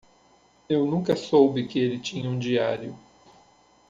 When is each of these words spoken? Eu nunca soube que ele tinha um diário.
Eu 0.67 0.83
nunca 0.87 1.15
soube 1.15 1.67
que 1.67 1.77
ele 1.77 1.99
tinha 1.99 2.27
um 2.27 2.39
diário. 2.39 2.97